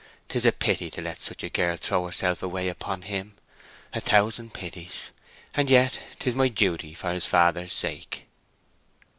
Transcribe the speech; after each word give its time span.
'Tis 0.29 0.47
a 0.47 0.51
pity 0.51 0.89
to 0.89 0.99
let 0.99 1.19
such 1.21 1.43
a 1.43 1.49
girl 1.51 1.77
throw 1.77 2.07
herself 2.07 2.41
away 2.41 2.67
upon 2.69 3.03
him—a 3.03 4.01
thousand 4.01 4.51
pities!...And 4.51 5.69
yet 5.69 5.99
'tis 6.17 6.33
my 6.33 6.47
duty 6.47 6.95
for 6.95 7.13
his 7.13 7.27
father's 7.27 7.71
sake." 7.73 8.25